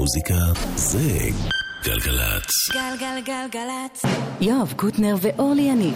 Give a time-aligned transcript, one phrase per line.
[0.00, 0.34] מוזיקה
[0.76, 1.18] זה
[1.84, 2.50] גלגלצ.
[2.72, 4.02] גלגלגלגלצ.
[4.40, 5.94] יואב קוטנר ואורלי יניב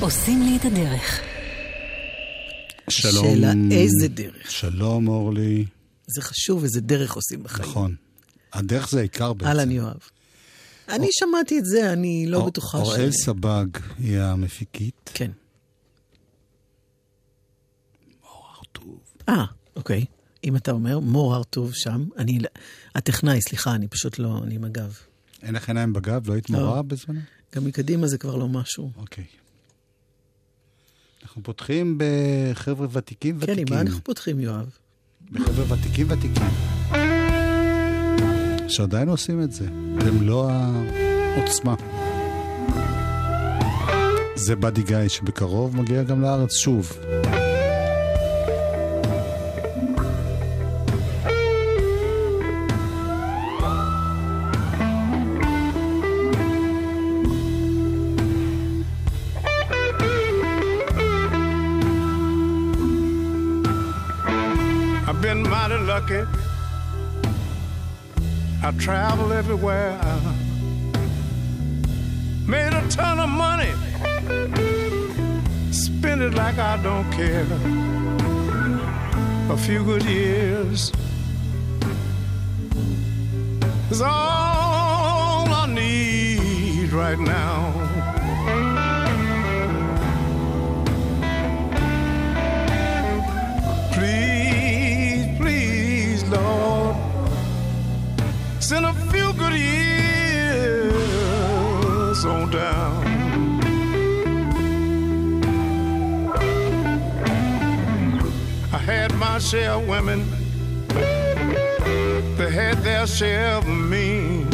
[0.00, 1.20] עושים לי את הדרך.
[2.90, 3.24] שלום.
[3.24, 4.50] שאלה איזה דרך.
[4.50, 5.64] שלום, אורלי.
[6.06, 7.70] זה חשוב איזה דרך עושים בחיים.
[7.70, 7.94] נכון.
[8.52, 9.46] הדרך זה העיקר בעצם.
[9.48, 10.00] אהלן יואב.
[10.88, 12.80] אני שמעתי את זה, אני לא בטוחה ש...
[12.80, 13.66] אוראל סבג
[13.98, 15.10] היא המפיקית.
[15.14, 15.30] כן.
[18.22, 19.00] מור הרטוב.
[19.28, 19.44] אה,
[19.76, 20.04] אוקיי.
[20.44, 22.38] אם אתה אומר, מור הרטוב שם, אני...
[22.94, 24.40] הטכנאי, סליחה, אני פשוט לא...
[24.44, 24.98] אני עם הגב.
[25.42, 26.28] אין לך עיניים בגב?
[26.28, 26.58] לא היית לא.
[26.58, 27.20] מורה בזמנו?
[27.54, 28.90] גם מקדימה זה כבר לא משהו.
[28.96, 29.24] אוקיי.
[31.22, 33.74] אנחנו פותחים בחבר'ה ותיקים כן, עם ותיקים.
[33.74, 34.78] מה אנחנו פותחים, יואב?
[35.30, 36.48] בחבר'ה ותיקים ותיקים.
[38.68, 41.74] שעדיין עושים את זה, במלוא העוצמה.
[44.34, 46.98] זה באדי גיא שבקרוב מגיע גם לארץ שוב.
[68.62, 69.98] I travel everywhere.
[72.46, 73.72] Made a ton of money.
[75.72, 77.46] Spend it like I don't care.
[79.50, 80.92] A few good years
[83.90, 87.87] is all I need right now.
[109.38, 110.28] My share of women,
[112.36, 114.44] they had their share of me.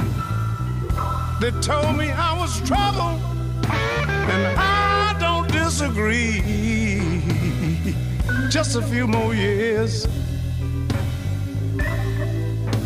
[1.41, 3.19] They told me I was trouble,
[3.65, 6.43] and I don't disagree
[8.51, 10.07] just a few more years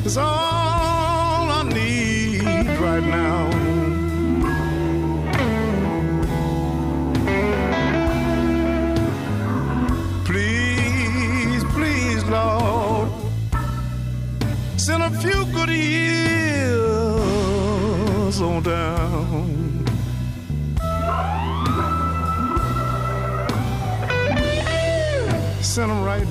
[0.05, 4.08] is all I need right now.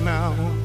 [0.08, 0.57] Now.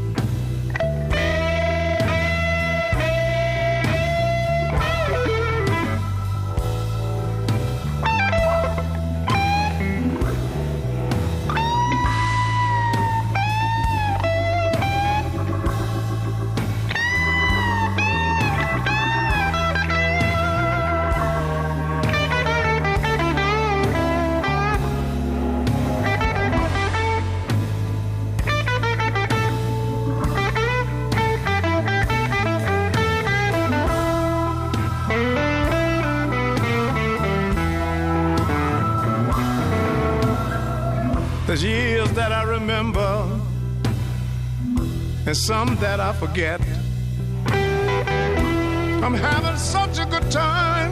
[45.33, 46.61] And some that I forget.
[49.03, 50.91] I'm having such a good time.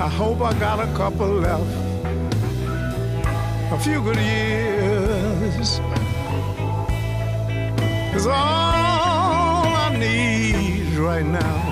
[0.00, 1.72] I hope I got a couple left.
[3.76, 5.80] A few good years
[8.16, 11.69] is all I need right now.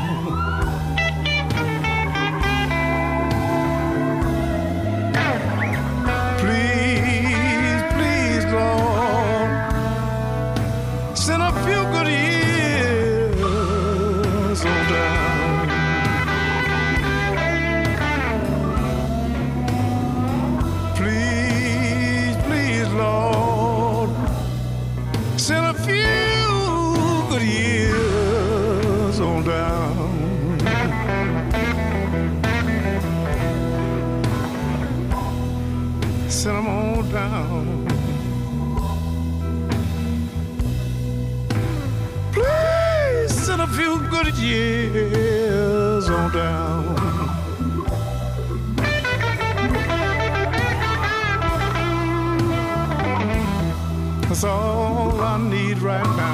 [55.83, 56.28] round.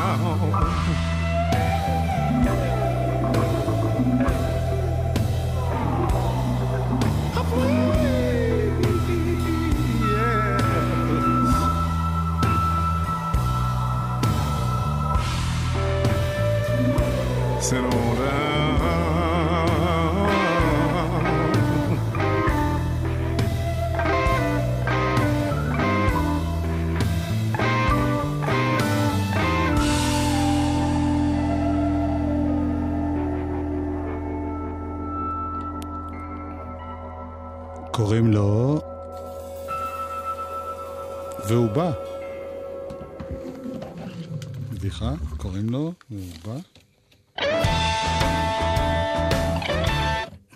[45.74, 46.58] לו, והוא בא.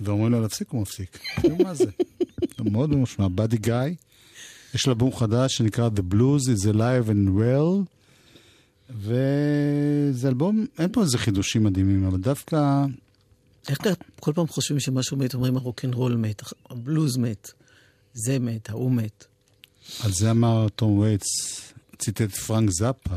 [0.00, 1.18] ואומרים לו להפסיק, הוא מפסיק.
[1.64, 1.90] מה זה?
[2.64, 3.28] מאוד משמע.
[3.28, 3.74] באדי גיא,
[4.74, 7.84] יש לו אלבום חדש שנקרא The Blues is Alive and Well,
[8.90, 12.84] וזה אלבום, אין פה איזה חידושים מדהימים, אבל דווקא
[13.68, 17.50] איך ככה כל פעם חושבים שמשהו מת, אומרים הרוקנרול מת, הבלוז מת,
[18.12, 19.24] זה מת, ההוא מת.
[20.04, 21.26] על זה אמר תום וייטס,
[21.98, 23.16] ציטט פרנק זאפה,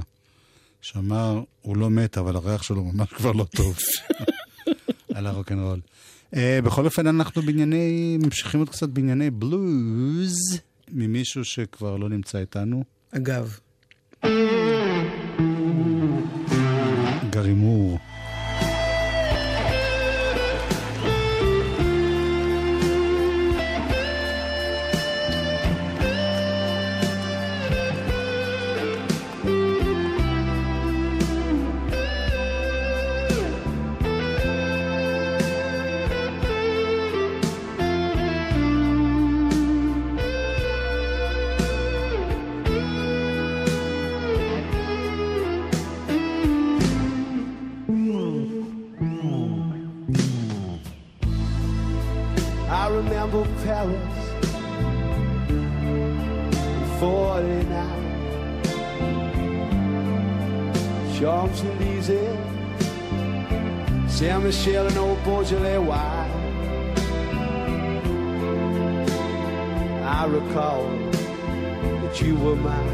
[0.81, 3.77] שאמר, הוא לא מת, אבל הריח שלו ממש כבר לא טוב.
[5.15, 5.79] על הרוקנרול.
[6.33, 10.33] Uh, בכל אופן, אנחנו בענייני, ממשיכים עוד קצת בענייני בלוז,
[10.91, 12.83] ממישהו שכבר לא נמצא איתנו.
[13.11, 13.57] אגב,
[17.29, 17.53] גרי
[64.21, 66.29] Saint-Michel and old Beaujolais wine
[70.05, 70.87] I recall
[72.01, 72.87] that you were mine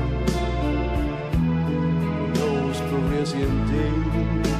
[1.33, 4.56] in those Parisian days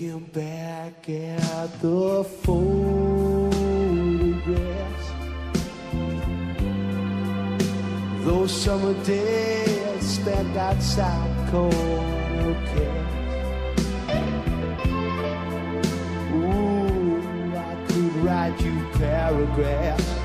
[0.00, 3.50] Looking back at the photographs,
[8.24, 13.12] those summer days spent outside corner cast.
[16.32, 20.19] Ooh, I could write you paragraphs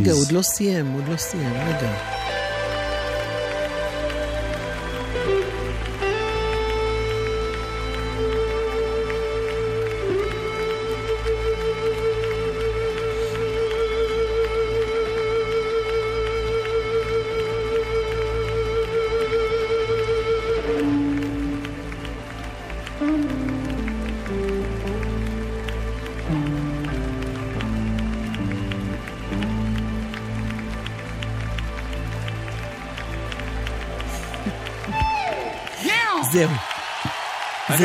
[0.00, 1.92] רגע, הוא עוד לא סיים, הוא עוד לא סיים, רגע.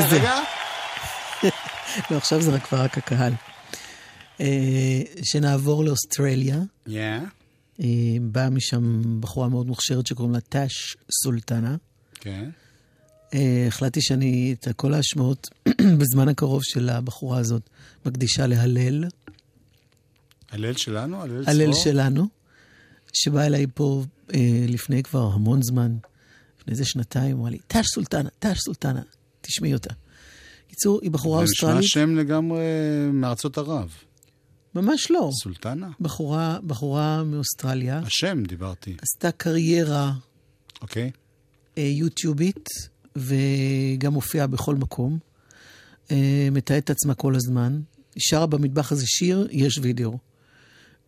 [0.02, 0.20] זה זה.
[2.12, 3.34] לא, עכשיו זה כבר רק הקהל.
[4.40, 6.60] אה, שנעבור לאוסטרליה.
[7.80, 7.86] אה,
[8.22, 11.76] באה משם בחורה מאוד מוכשרת שקוראים לה טאש סולטנה.
[12.20, 12.50] כן.
[13.34, 15.50] אה, החלטתי שאני את כל ההשמעות
[16.00, 17.62] בזמן הקרוב של הבחורה הזאת
[18.06, 19.06] מקדישה להלל,
[20.52, 21.24] הלל שלנו?
[21.24, 21.74] הלל?
[21.74, 22.28] שלנו,
[23.14, 25.96] שבא אליי פה אה, לפני כבר המון זמן,
[26.60, 29.02] לפני איזה שנתיים, הוא אמר לי, טאש סולטנה, טאש סולטנה,
[29.46, 29.94] תשמעי אותה.
[30.68, 32.64] קיצור, היא בחורה זה נשמע אוסטרלית, שם לגמרי
[33.14, 33.94] מארצות ערב.
[34.76, 35.30] ממש לא.
[35.44, 35.90] סולטנה?
[36.00, 40.14] בחורה, בחורה מאוסטרליה, השם דיברתי, עשתה קריירה
[40.82, 41.12] אוקיי?
[41.78, 42.70] אה, יוטיובית,
[43.16, 45.20] וגם מופיעה בכל מקום.
[46.12, 47.82] אה, מתעדת עצמה כל הזמן.
[48.16, 50.18] היא שרה במטבח הזה שיר, יש וידאו.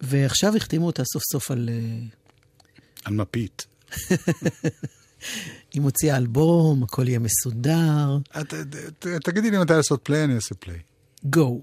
[0.01, 1.69] ועכשיו החתימו אותה סוף סוף על...
[1.71, 1.99] אה,
[3.05, 3.67] על מפית.
[5.73, 8.17] היא מוציאה אלבום, הכל יהיה מסודר.
[8.41, 8.53] את-
[9.23, 10.77] תגידי לי מתי לעשות פליי, אני אעשה פליי.
[11.25, 11.61] גו.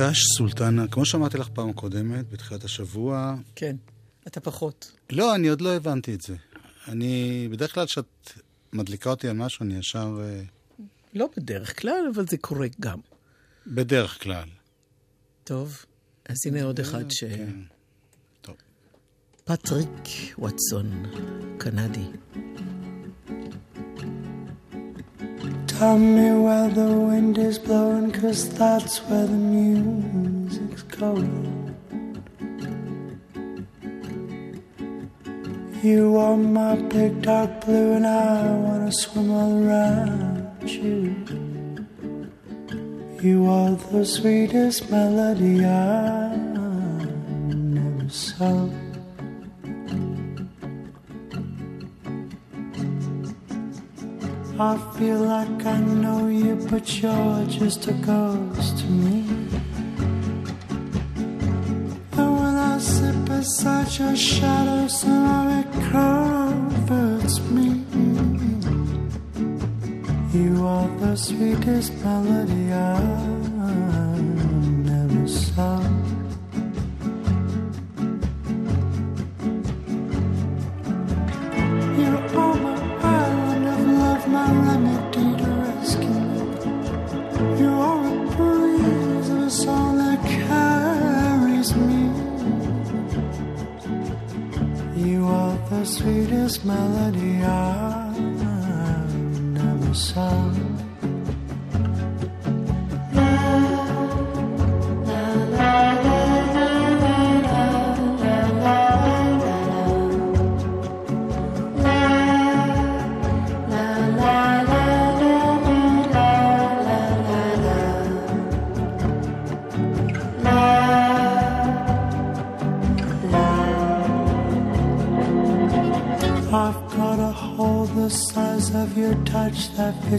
[0.00, 3.76] טאש סולטנה, כמו שאמרתי לך פעם קודמת, בתחילת השבוע, כן,
[4.26, 4.92] אתה פחות.
[5.10, 6.36] לא, אני עוד לא הבנתי את זה.
[6.88, 8.30] אני, בדרך כלל כשאת
[8.72, 10.20] מדליקה אותי על משהו, אני ישר...
[10.22, 10.42] אה,
[11.14, 12.98] לא בדרך כלל, אבל זה קורה גם.
[13.66, 14.48] בדרך כלל.
[15.44, 15.84] טוב,
[16.28, 17.24] אז הנה עוד אחד ש...
[17.24, 17.60] כן.
[18.40, 18.56] טוב.
[19.44, 21.02] פטריק וואטסון,
[21.58, 22.06] קנדי.
[25.80, 31.74] Tell me where the wind is blowing, cause that's where the music's going.
[35.82, 41.16] You are my big dark blue, and I wanna swim all around you.
[43.22, 46.36] You are the sweetest melody I've
[47.48, 48.68] never saw.
[54.62, 59.24] I feel like I know you, but you're just a ghost to me.
[62.12, 67.68] And when I sit beside your shadow, somehow it comforts me.
[70.38, 73.39] You are the sweetest melody I
[96.80, 97.09] All I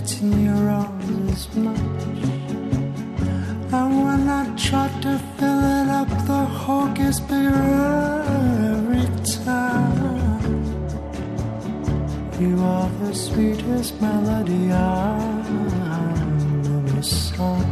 [0.10, 0.70] in your
[1.32, 1.80] as much.
[3.78, 7.54] And when I try to fill it up, the hole gets bigger
[8.74, 9.08] every
[9.46, 10.42] time.
[12.40, 15.74] You are the sweetest melody I've
[16.78, 17.68] ever sung.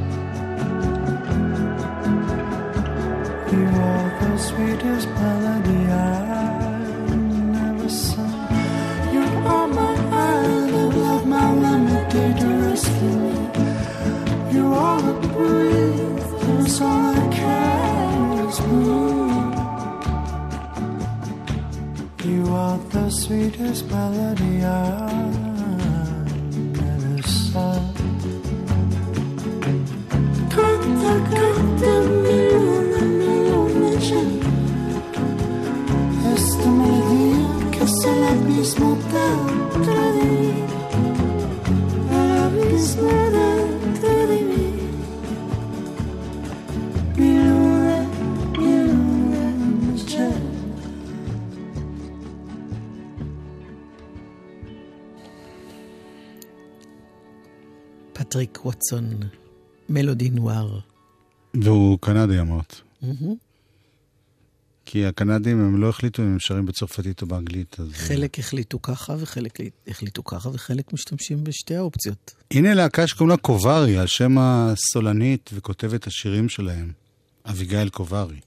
[3.51, 6.28] You are the sweetest melody I've
[23.29, 25.38] sweetest melody I've
[58.29, 59.09] פטריק וואטסון,
[59.89, 60.79] מלודי נואר.
[61.53, 62.81] והוא קנדי אמרת.
[64.85, 67.91] כי הקנדים הם לא החליטו אם הם שרים בצרפתית או באנגלית, אז...
[67.93, 72.33] חלק החליטו ככה וחלק החליטו ככה, וחלק משתמשים בשתי האופציות.
[72.51, 76.91] הנה להקה שקוראים לה קוברי, על שם הסולנית וכותבת השירים שלהם,
[77.45, 78.39] אביגיל קוברי.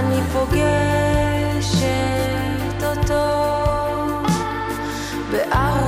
[0.00, 1.84] אני פוגשת
[2.82, 3.26] אותו
[5.30, 5.79] בארוחת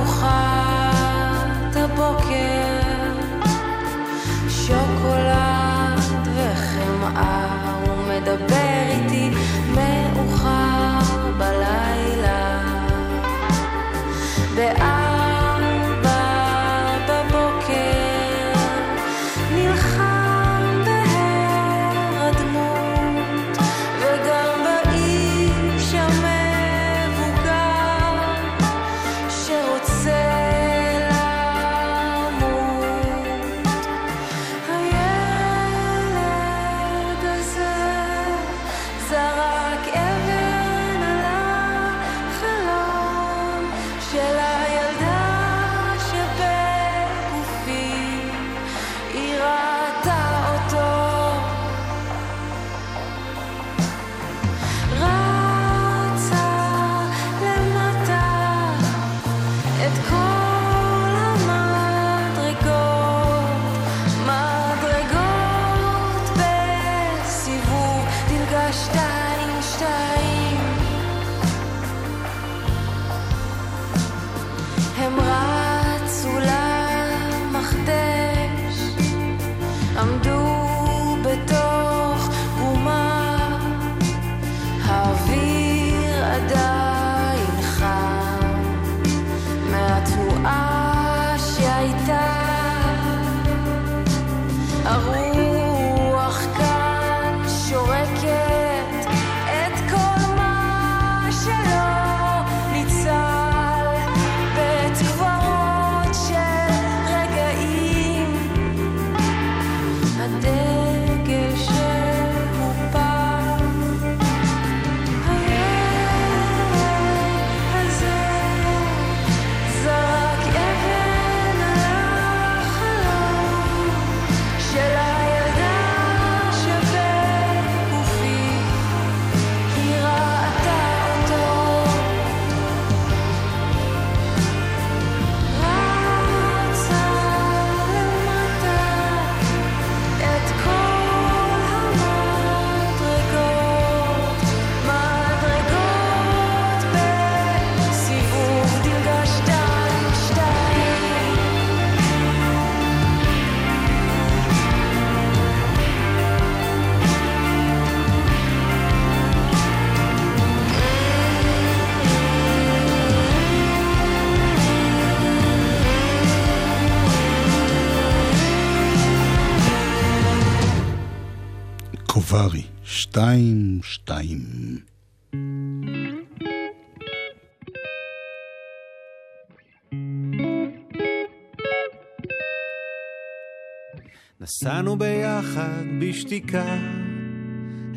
[184.63, 186.77] נסענו ביחד בשתיקה,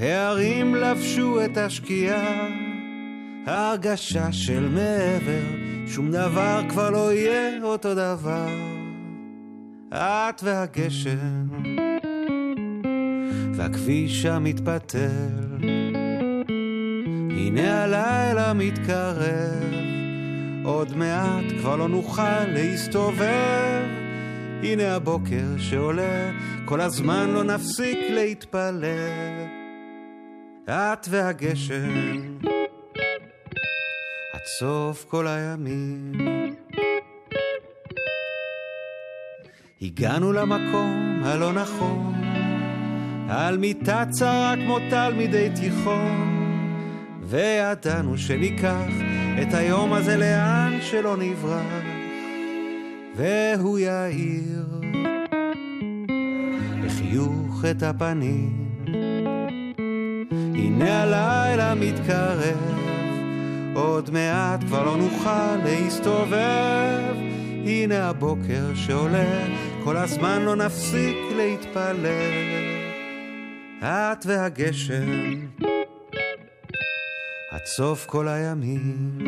[0.01, 2.49] הערים לבשו את השקיעה,
[3.47, 5.47] ההרגשה של מעבר,
[5.87, 8.49] שום דבר כבר לא יהיה אותו דבר.
[9.95, 11.49] את והגשם,
[13.55, 15.59] והכביש המתפתל,
[17.31, 19.73] הנה הלילה מתקרב,
[20.65, 23.96] עוד מעט כבר לא נוכל להסתובב.
[24.63, 26.31] הנה הבוקר שעולה,
[26.65, 29.47] כל הזמן לא נפסיק להתפלל.
[30.69, 32.39] את והגשם,
[34.33, 36.13] עד סוף כל הימים.
[39.83, 42.15] הגענו למקום הלא נכון,
[43.29, 46.53] על מיטה צרה כמו תלמידי תיכון,
[47.23, 48.91] וידענו שניקח
[49.43, 51.96] את היום הזה לאן שלא נברח.
[53.17, 54.67] והוא יאיר
[56.85, 58.67] בחיוך את הפנים.
[60.55, 62.75] הנה הלילה מתקרב,
[63.75, 67.15] עוד מעט כבר לא נוכל להסתובב.
[67.67, 69.47] הנה הבוקר שעולה,
[69.85, 72.07] כל הזמן לא נפסיק להתפלל.
[73.83, 75.47] את והגשם,
[77.51, 79.19] עד סוף כל הימים.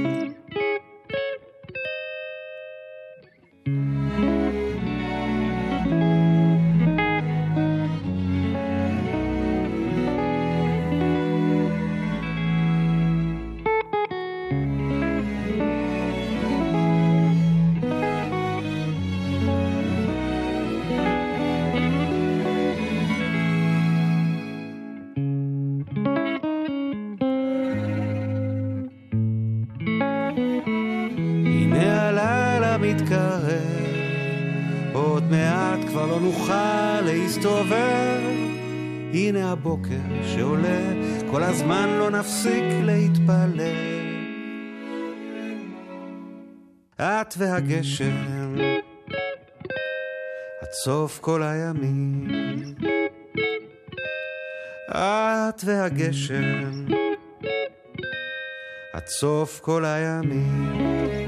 [41.60, 43.60] הזמן לא נפסיק להתפלל.
[47.00, 48.54] את והגשם,
[50.60, 52.28] עד סוף כל הימים.
[54.90, 56.86] את והגשם,
[58.92, 61.27] עד סוף כל הימים.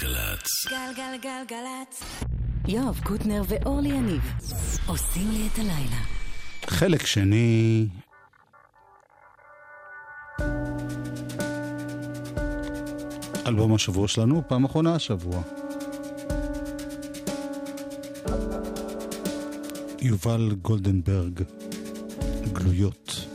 [0.00, 0.66] גלגלצ.
[0.66, 2.02] גלגלגלגלצ.
[2.68, 4.22] יואב קוטנר ואורלי יניב
[4.86, 6.00] עושים לי את הלילה.
[6.66, 7.86] חלק שני...
[13.46, 15.42] אלבום השבוע שלנו, פעם אחרונה השבוע.
[20.00, 21.42] יובל גולדנברג,
[22.52, 23.25] גלויות.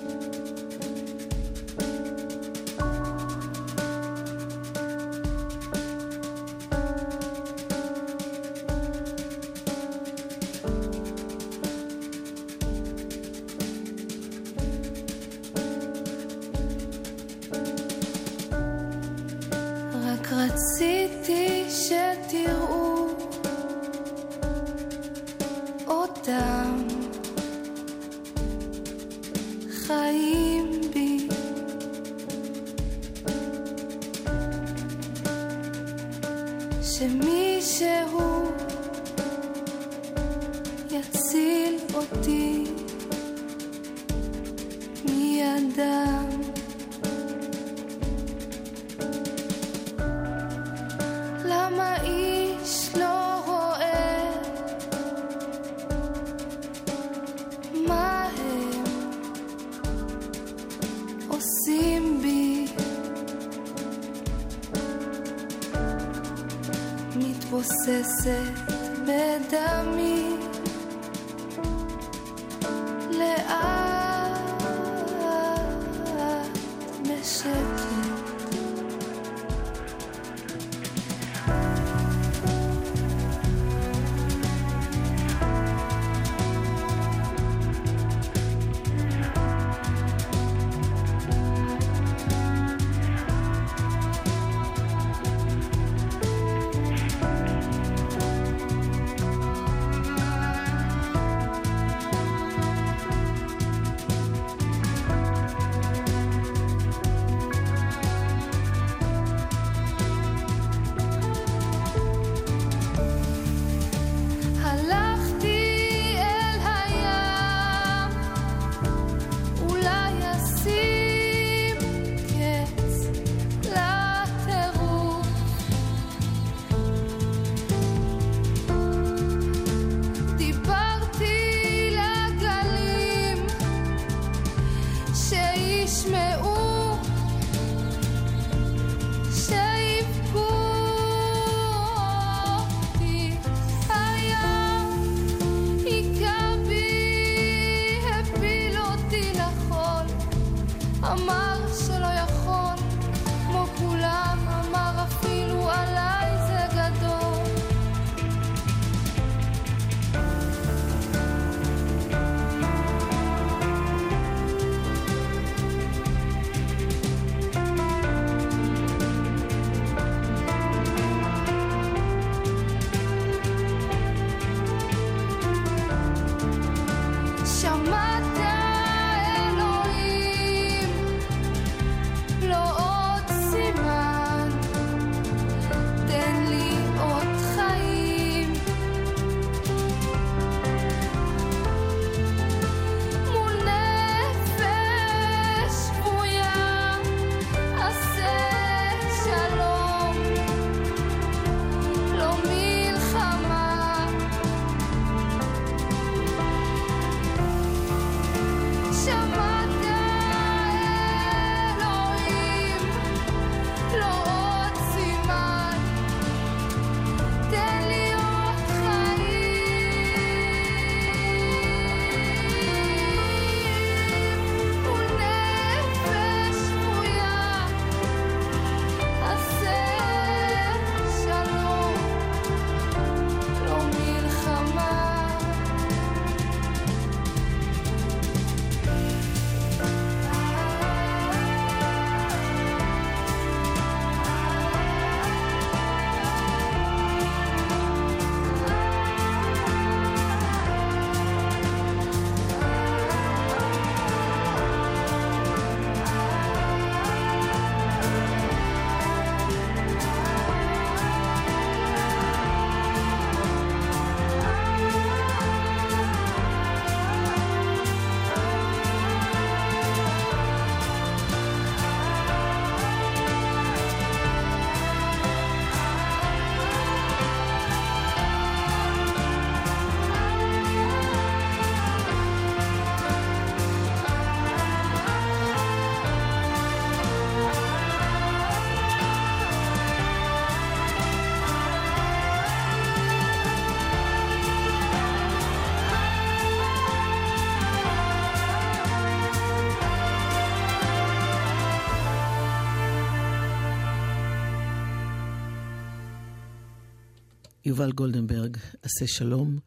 [307.66, 309.58] יובל גולדנברג, עשה שלום,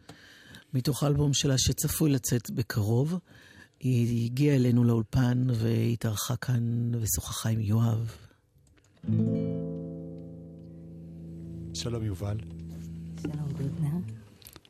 [0.74, 3.18] מתוך אלבום שלה שצפוי לצאת בקרוב.
[3.80, 8.16] היא הגיעה אלינו לאולפן והתארחה כאן ושוחחה עם יואב.
[11.74, 12.36] שלום יובל.
[13.22, 13.98] שלום גודנר.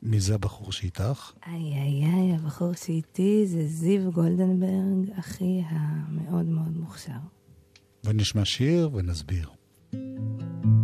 [0.01, 1.31] מי זה הבחור שאיתך?
[1.47, 7.11] איי איי איי, הבחור שאיתי זה זיו גולדנברג, אחי המאוד מאוד מוכשר.
[8.03, 9.49] ונשמע שיר ונסביר.
[9.93, 10.74] היי,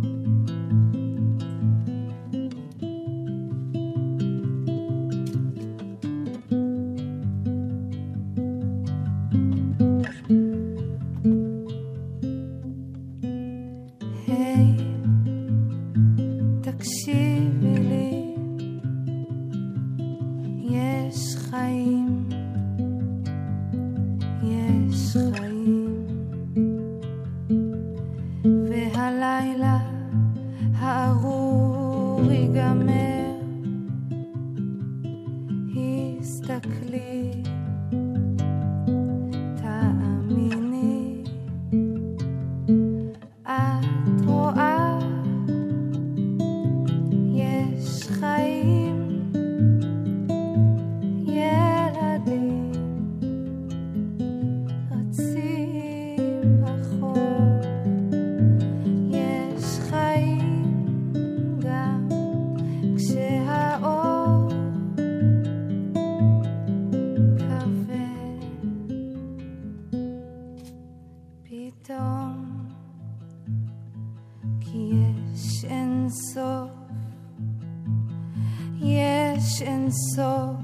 [79.42, 80.56] יש אין סוף,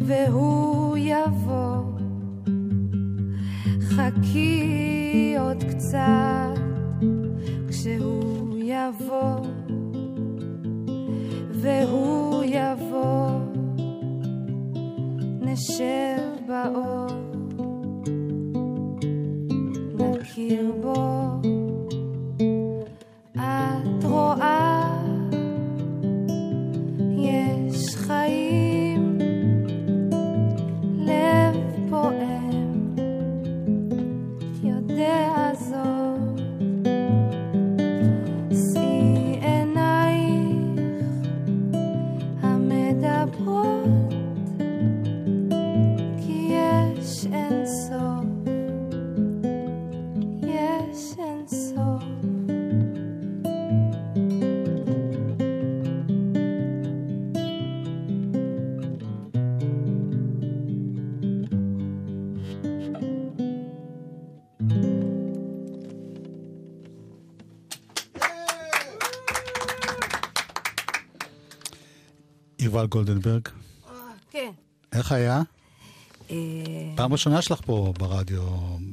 [0.00, 1.82] והוא יבוא.
[3.80, 6.58] חכי עוד קצת,
[7.68, 9.46] כשהוא יבוא,
[11.50, 13.40] והוא יבוא,
[15.40, 17.08] נשב באור,
[20.38, 20.72] נכיר
[72.88, 73.48] גולדנברג,
[74.30, 74.50] כן.
[74.92, 75.42] איך היה?
[76.30, 76.36] אה,
[76.96, 78.42] פעם ראשונה שלך פה ברדיו,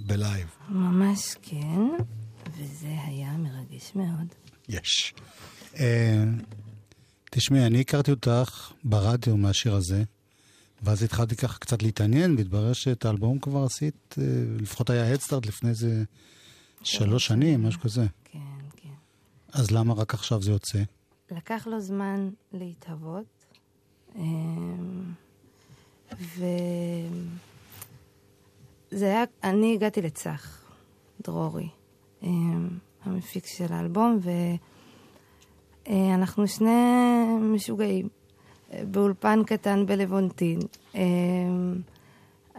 [0.06, 0.48] בלייב.
[0.70, 1.80] ממש כן,
[2.58, 4.28] וזה היה מרגש מאוד.
[4.70, 5.14] יש.
[5.80, 6.24] אה,
[7.32, 10.04] תשמעי, אני הכרתי אותך ברדיו מהשיר הזה,
[10.84, 14.24] ואז התחלתי ככה קצת להתעניין, והתברר שאת האלבום כבר עשית, אה,
[14.60, 16.04] לפחות היה הדסטארט לפני איזה
[16.84, 18.06] שלוש שנים, משהו כזה.
[18.24, 18.40] כן,
[18.76, 18.90] כן.
[19.54, 20.84] אז למה רק עכשיו זה יוצא?
[21.32, 23.35] לקח לו זמן להתהוות,
[24.16, 25.04] אמ,
[26.20, 26.46] ו...
[28.92, 30.62] זה היה, אני הגעתי לצח,
[31.22, 31.70] דרורי,
[32.24, 32.70] אמ,
[33.04, 34.20] המפיק של האלבום,
[35.88, 38.10] ואנחנו שני משוגעים
[38.74, 40.60] אה, באולפן קטן בלוונטין.
[40.96, 41.76] אמ,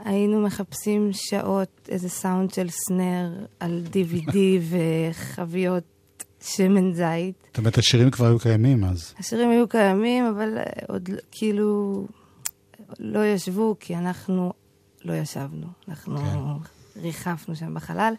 [0.05, 4.37] היינו מחפשים שעות איזה סאונד של סנר על DVD
[4.71, 5.85] וחביות
[6.41, 7.35] שמן זית.
[7.47, 9.15] זאת אומרת, השירים כבר היו קיימים אז.
[9.19, 12.07] השירים היו קיימים, אבל אה, עוד כאילו
[12.99, 14.53] לא ישבו, כי אנחנו
[15.05, 15.67] לא ישבנו.
[15.89, 17.01] אנחנו כן.
[17.01, 18.15] ריחפנו שם בחלל,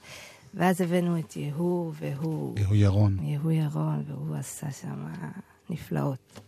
[0.53, 2.59] ואז הבאנו את יהוא, והוא...
[2.59, 3.17] יהוא ירון.
[3.21, 5.05] יהוא ירון, והוא עשה שם
[5.69, 6.39] נפלאות.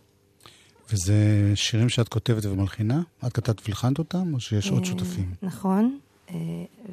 [0.92, 3.02] וזה שירים שאת כותבת ומלחינה?
[3.26, 5.34] את כתבת והלחנת אותם, או שיש עוד אה, שותפים?
[5.42, 5.98] נכון,
[6.30, 6.34] אה,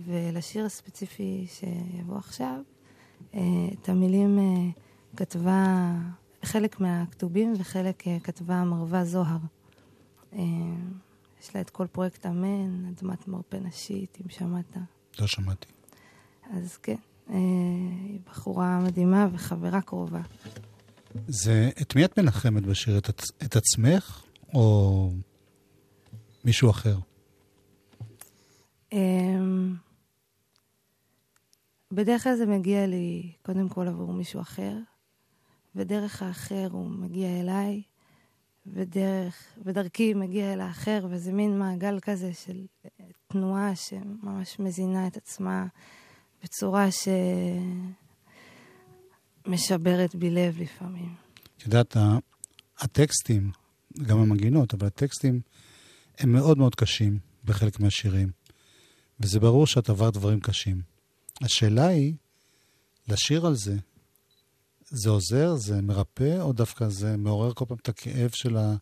[0.07, 2.55] ולשיר הספציפי שיבוא עכשיו,
[3.29, 4.69] את המילים אה,
[5.15, 5.91] כתבה,
[6.43, 9.37] חלק מהכתובים וחלק אה, כתבה מרווה זוהר.
[10.33, 10.39] אה,
[11.41, 14.77] יש לה את כל פרויקט אמן, אדמת מרפא נשית, אם שמעת.
[15.19, 15.67] לא שמעתי.
[16.53, 16.95] אז כן,
[17.29, 17.35] אה,
[18.03, 20.21] היא בחורה מדהימה וחברה קרובה.
[21.27, 22.97] זה, את מי את מנחמת בשיר?
[22.97, 23.09] את,
[23.43, 25.11] את עצמך, או
[26.45, 26.97] מישהו אחר?
[31.91, 34.77] בדרך כלל זה מגיע לי קודם כל עבור מישהו אחר,
[35.75, 37.81] ודרך האחר הוא מגיע אליי,
[38.73, 39.35] ודרך,
[39.65, 42.89] ודרכי מגיע אל האחר, וזה מין מעגל כזה של אה,
[43.27, 45.65] תנועה שממש מזינה את עצמה
[46.43, 46.87] בצורה
[49.45, 51.15] שמשברת בי לב לפעמים.
[51.57, 51.97] את יודעת,
[52.79, 53.51] הטקסטים,
[54.01, 55.41] גם המנגינות, אבל הטקסטים
[56.17, 58.31] הם מאוד מאוד קשים בחלק מהשירים,
[59.19, 60.96] וזה ברור שאת עברת דברים קשים.
[61.41, 62.13] השאלה היא,
[63.07, 63.75] לשיר על זה,
[64.89, 68.75] זה עוזר, זה מרפא, או דווקא זה מעורר כל פעם את הכאב של, ה,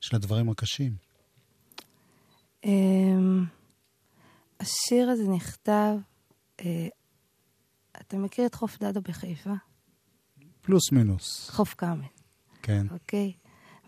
[0.00, 0.96] של הדברים הקשים?
[2.64, 3.44] אמ,
[4.60, 5.96] השיר הזה נכתב,
[6.60, 6.88] אה,
[8.00, 9.52] אתה מכיר את חוף דדו בחיפה?
[10.60, 12.04] פלוס מינוס, חוף כרמל,
[12.62, 12.86] כן.
[12.90, 13.32] אוקיי?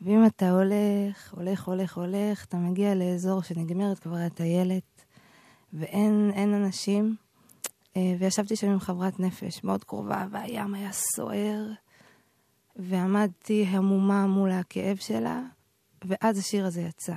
[0.02, 5.04] ואם אתה הולך, הולך, הולך, הולך, אתה מגיע לאזור שנגמרת כבר הטיילת,
[5.72, 7.16] ואין אין אנשים,
[8.18, 11.66] וישבתי שם עם חברת נפש מאוד קרובה, והים היה סוער,
[12.76, 15.42] ועמדתי המומה מול הכאב שלה,
[16.04, 17.14] ואז השיר הזה יצא.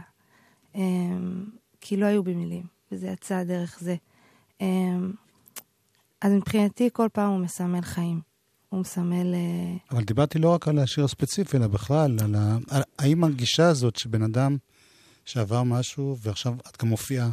[0.75, 1.45] אמ,
[1.81, 2.61] כי לא היו בי
[2.91, 3.95] וזה יצא דרך זה.
[4.61, 5.11] אמ,
[6.21, 8.21] אז מבחינתי כל פעם הוא מסמל חיים.
[8.69, 9.33] הוא מסמל...
[9.33, 12.57] אה, אבל דיברתי לא רק על השיר הספציפי, אלא בכלל, על ה...
[12.99, 14.57] האם הגישה הזאת שבן אדם
[15.25, 17.29] שעבר משהו, ועכשיו את גם מופיעה,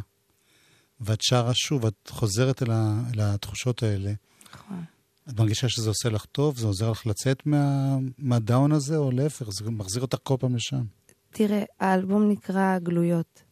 [1.01, 3.01] ואת שרה שוב, את חוזרת אל, ה...
[3.13, 4.13] אל התחושות האלה,
[4.53, 4.83] נכון.
[5.29, 6.57] את מרגישה שזה עושה לך טוב?
[6.57, 7.97] זה עוזר לך לצאת מה...
[8.17, 10.83] מהדאון הזה, או להפך, זה מחזיר אותך כל פעם לשם?
[11.29, 13.43] תראה, האלבום נקרא גלויות.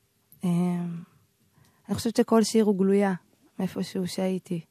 [0.43, 1.01] אמ,
[1.87, 3.13] אני חושבת שכל שיר הוא גלויה,
[3.59, 4.61] מאיפשהו שהייתי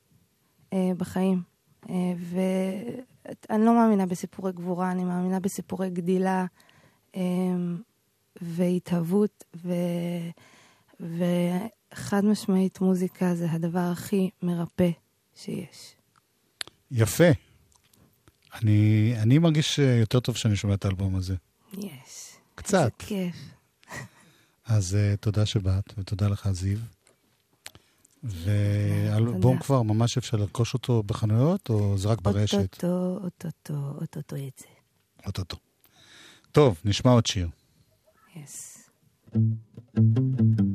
[0.73, 1.43] אה, בחיים.
[1.91, 2.13] אה,
[3.51, 6.47] ואני לא מאמינה בסיפורי גבורה, אני מאמינה בסיפורי גדילה
[8.41, 9.73] והתהוות, ו...
[11.97, 14.91] וחד משמעית מוזיקה זה הדבר הכי מרפא
[15.35, 15.95] שיש.
[16.91, 17.25] יפה.
[18.55, 21.35] אני, אני מרגיש יותר טוב כשאני שומע את האלבום הזה.
[21.79, 22.37] יש.
[22.55, 22.75] קצת.
[22.75, 23.37] איזה כיף.
[24.65, 26.79] אז uh, תודה שבאת, ותודה לך, זיו.
[28.23, 29.59] ואלבום.
[29.59, 32.59] כבר ממש אפשר לרכוש אותו בחנויות, או זה רק ברשת?
[32.59, 34.67] אוטוטו, אוטוטו, אוטוטו יצא.
[35.27, 35.57] אוטוטו.
[36.53, 37.49] טוב, נשמע עוד שיר.
[38.37, 38.89] יס.
[39.33, 40.66] עד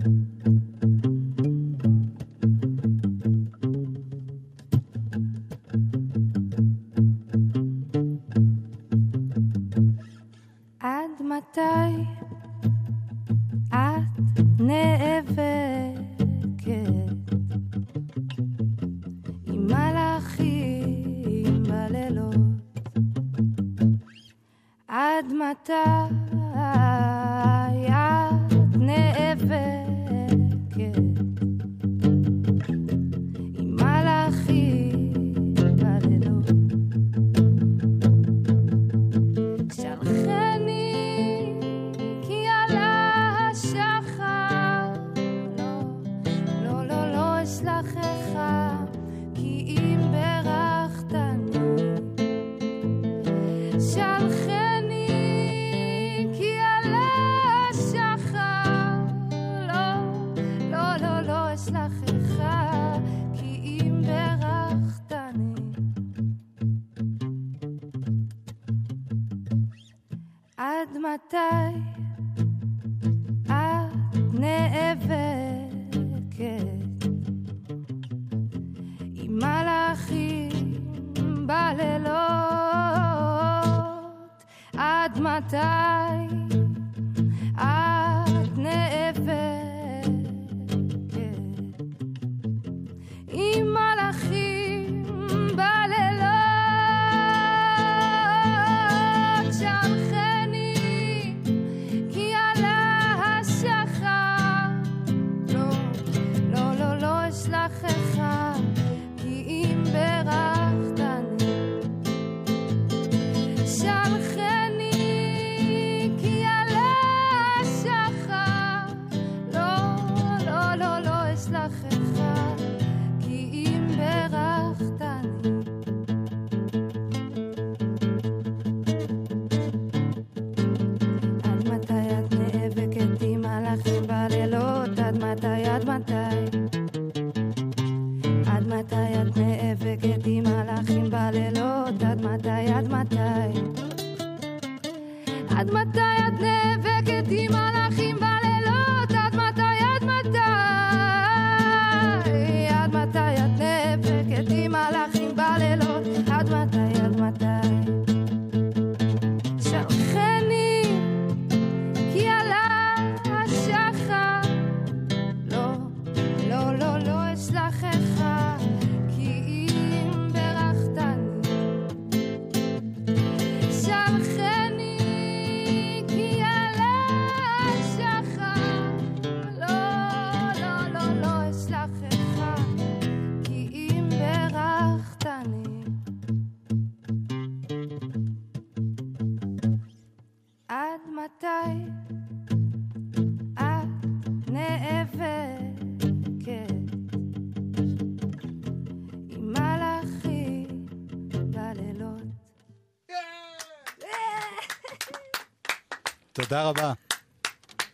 [206.62, 206.94] תודה רבה.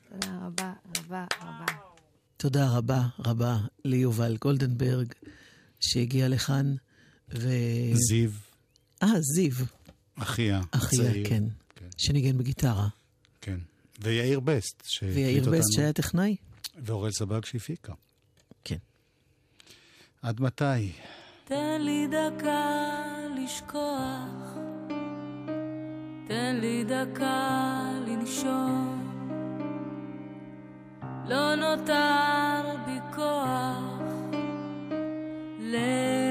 [0.09, 1.65] תודה רבה, רבה, רבה.
[2.37, 5.13] תודה רבה רבה ליובל גולדנברג,
[5.79, 6.75] שהגיע לכאן,
[7.29, 7.49] ו...
[7.93, 8.29] זיו,
[9.03, 9.51] אה, זיו,
[10.15, 11.11] אחיה, אחיה.
[11.29, 11.43] כן,
[11.75, 11.85] כן.
[11.97, 12.87] שניגן בגיטרה.
[13.41, 13.59] כן.
[13.99, 15.57] ויאיר בסט, שהקליט ויאיר אותנו.
[15.57, 16.35] בסט שהיה טכנאי?
[16.75, 17.93] ואורל סבג שהפיקה.
[18.63, 18.77] כן.
[20.21, 20.91] עד מתי?
[21.45, 23.05] תן לי דקה
[23.35, 24.57] לשכוח,
[26.27, 29.03] תן לי דקה לנשום.
[31.27, 34.01] לא נותר בי כוח
[35.59, 36.26] להבין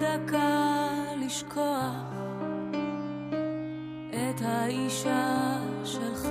[0.00, 1.94] דקה לשכוח
[4.10, 6.28] את האישה שלך.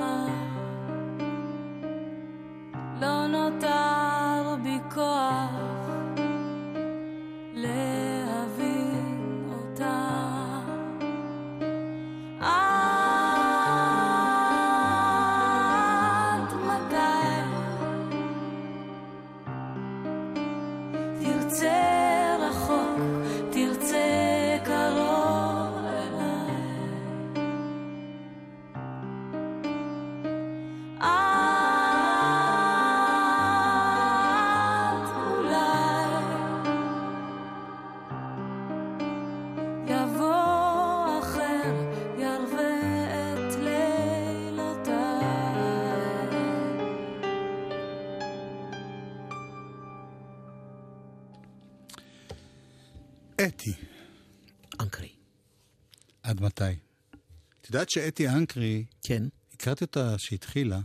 [57.70, 59.24] את יודעת שאתי אנקרי, כן.
[59.54, 60.80] הכרתי אותה שהתחילה.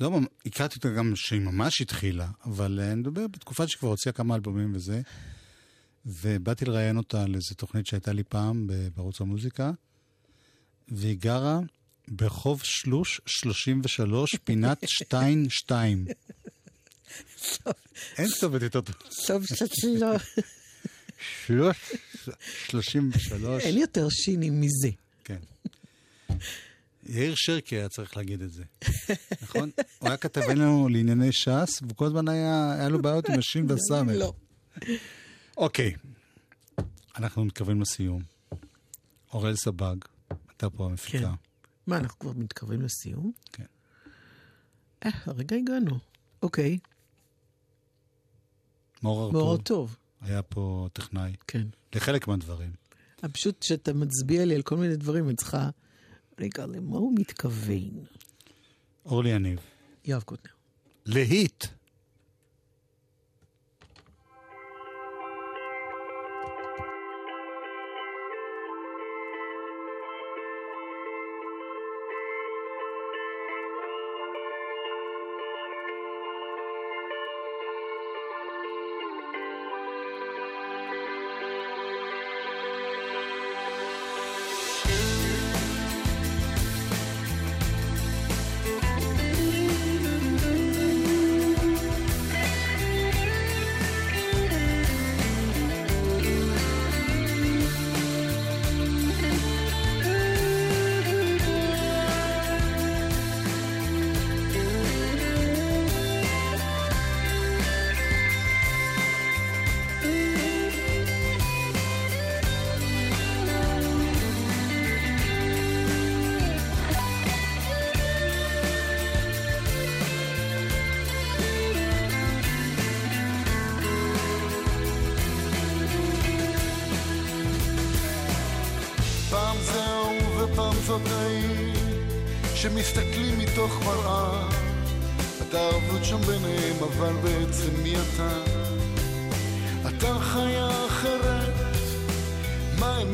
[0.00, 4.34] לא, הכרתי אותה גם שהיא ממש התחילה, אבל אה, אני מדבר בתקופה שכבר הוציאה כמה
[4.34, 5.00] אלבומים וזה,
[6.06, 9.70] ובאתי לראיין אותה על איזו תוכנית שהייתה לי פעם בערוץ המוזיקה,
[10.88, 11.60] והיא גרה
[12.08, 16.04] ברחוב שלוש 33, פינת שטיין שתיים.
[18.18, 18.96] אין כתובת יותר טוב.
[19.26, 19.68] טוב קצת
[20.00, 20.16] לא.
[21.46, 21.76] שלוש,
[22.68, 23.62] שלושים ושלוש.
[23.62, 25.01] אין יותר שינים מזה.
[27.12, 28.64] יאיר שרקי היה צריך להגיד את זה,
[29.42, 29.70] נכון?
[29.98, 34.16] הוא היה כתבנו לענייני ש"ס, והוא כל הזמן היה, היה לו בעיות עם השין והסמל.
[34.16, 34.32] לא.
[35.56, 35.94] אוקיי,
[37.16, 38.22] אנחנו מתקרבים לסיום.
[39.32, 39.96] אוראל סבג,
[40.56, 41.18] אתה פה המפיקה.
[41.18, 41.34] כן.
[41.86, 43.32] מה, אנחנו כבר מתקרבים לסיום?
[43.52, 43.64] כן.
[45.04, 45.98] אה, הרגע הגענו.
[46.42, 46.78] אוקיי,
[49.02, 49.96] מאור מאור ארתור טוב.
[50.20, 51.66] היה פה טכנאי, כן.
[51.94, 52.70] לחלק מהדברים.
[53.32, 55.70] פשוט כשאתה מצביע לי על כל מיני דברים, אני צריכה...
[56.40, 58.04] רגע, למה הוא מתכוון?
[59.06, 59.58] אורלי יניב,
[60.04, 60.52] יואב קוטנר.
[61.06, 61.64] להיט.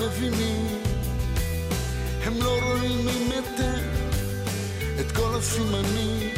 [0.08, 0.66] מבינים?
[2.24, 3.80] הם לא רואים ממטר
[5.00, 6.30] את כל הסימנים.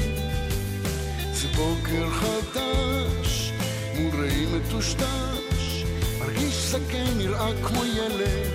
[1.32, 3.52] זה בוקר חדש
[3.94, 5.84] מול ראי מטושטש
[6.18, 8.50] מרגיש זקן נראה כמו ילד.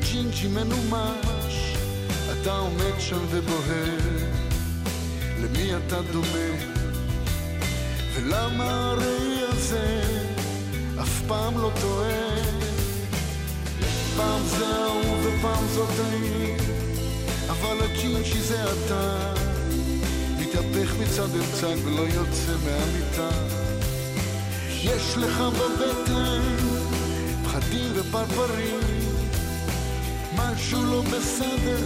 [0.00, 1.76] ג'ינג'י מנומש
[2.32, 3.98] אתה עומד שם ובוהר.
[5.40, 6.72] למי אתה דומה?
[8.14, 10.02] ולמה הראי הזה
[11.02, 12.51] אף פעם לא טועה
[14.16, 16.56] פעם זה ההוא ופעם זאת העיר
[17.50, 19.34] אבל הג'ינג'י זה אתה.
[20.38, 23.30] מתהפך מצד אל צד ולא יוצא מהמיטה.
[24.68, 26.42] יש לך בבטן
[27.44, 28.80] פחדים ופרפרים
[30.36, 31.80] משהו לא בסדר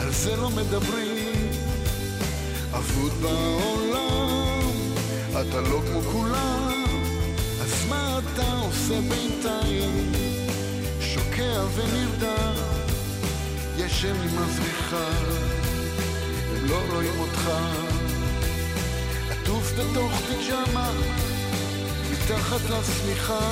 [0.00, 1.48] על זה לא מדברים.
[2.72, 4.70] אבוד בעולם
[5.30, 6.84] אתה לא כמו כולם
[7.62, 10.31] אז מה אתה עושה בינתיים
[11.60, 12.54] ונרדם.
[13.76, 15.08] ישן עם הזריחה
[16.56, 17.50] הם לא רואים אותך.
[19.30, 20.90] עטוף בתוך פיג'מה
[22.12, 23.50] מתחת לשמיכה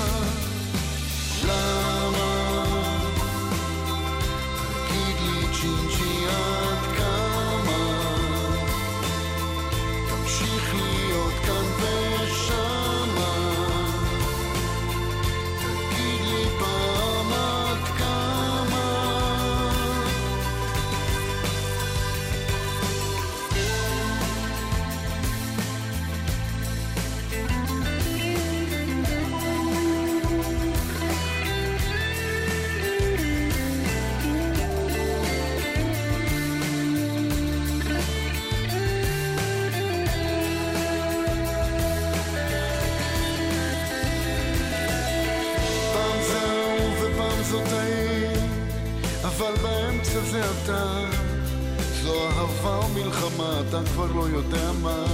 [52.61, 55.05] אהבה או מלחמה, אתה כבר לא יודע מה.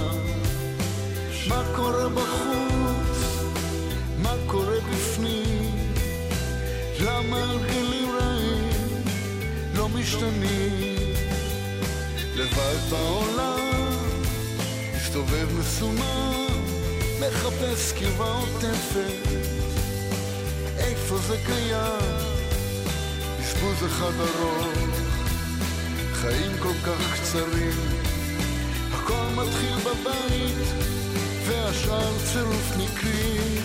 [1.47, 3.17] מה קורה בחוץ?
[4.17, 5.71] מה קורה בפנים?
[6.99, 9.03] למה הרגלים רעים
[9.75, 10.95] לא משתנים?
[12.35, 13.89] לבד בעולם,
[14.95, 16.63] מסתובב מסומם,
[17.19, 19.27] מחפש קרבה עוטפת.
[20.77, 22.37] איפה זה קיים?
[23.39, 24.86] בזבוז אחד ארוך,
[26.27, 27.77] חיים כל כך קצרים,
[28.91, 30.67] הכל מתחיל בבית,
[31.45, 33.63] והשאר צירוף מקרים.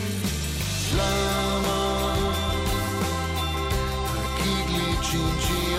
[0.97, 2.15] למה?
[4.37, 5.77] תגיד לי ג'ינג'י